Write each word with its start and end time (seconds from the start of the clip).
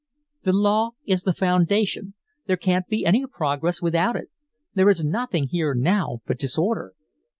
"The 0.41 0.51
law 0.51 0.93
is 1.05 1.21
the 1.21 1.31
foundation 1.33 2.15
there 2.47 2.57
can't 2.57 2.87
be 2.87 3.05
any 3.05 3.23
progress 3.27 3.83
without 3.83 4.15
it. 4.15 4.31
There 4.73 4.89
is 4.89 5.03
nothing 5.03 5.49
here 5.49 5.75
now 5.75 6.21
but 6.25 6.39
disorder." 6.39 6.95